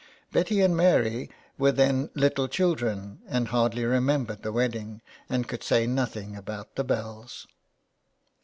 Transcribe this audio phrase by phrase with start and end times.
[0.31, 1.29] Betty and Mary
[1.59, 6.83] were then little children and hardly remembered the wedding, and could say nothing about the
[6.83, 7.45] bells.